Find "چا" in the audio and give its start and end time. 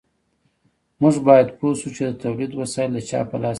3.09-3.19